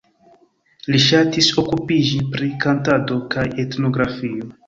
Li 0.93 1.01
ŝatis 1.07 1.49
okupiĝi 1.63 2.21
pri 2.33 2.49
kantado 2.65 3.21
kaj 3.35 3.47
etnografio. 3.65 4.51